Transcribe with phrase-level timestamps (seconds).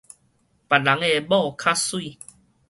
[0.03, 0.09] 別人个
[1.27, 2.17] 某較媠